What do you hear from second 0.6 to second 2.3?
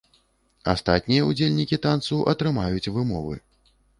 Астатнія ўдзельнікі танцу